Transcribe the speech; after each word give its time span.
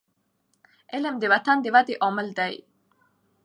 علم 0.93 1.15
د 1.19 1.23
وطن 1.33 1.57
د 1.61 1.65
ودي 1.75 1.95
عامل 2.03 2.27
دی. 2.39 2.53